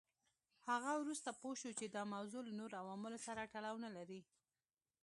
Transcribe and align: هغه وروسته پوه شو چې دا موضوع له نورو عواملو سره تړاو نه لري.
هغه 0.69 0.91
وروسته 1.01 1.29
پوه 1.39 1.55
شو 1.61 1.71
چې 1.79 1.85
دا 1.87 2.03
موضوع 2.13 2.41
له 2.45 2.53
نورو 2.59 2.79
عواملو 2.83 3.17
سره 3.27 3.49
تړاو 3.53 3.77
نه 3.85 3.89
لري. 3.97 4.21